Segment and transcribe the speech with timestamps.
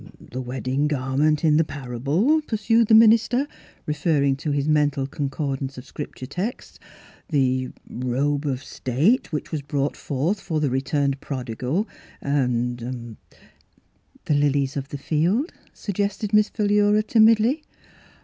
[0.31, 3.47] The wedding garment in the parable," pursued the minister,
[3.85, 6.79] referring to his men tal concordance of Scripture texts.
[7.03, 11.87] * The— ah— robe of state which was brought forth for the returned prodigal,
[12.19, 13.15] and
[14.25, 17.61] —""The lilies of the field," suggested Miss Philura timidly.